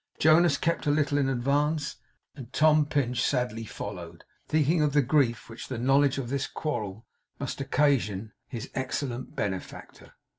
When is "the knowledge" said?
5.67-6.17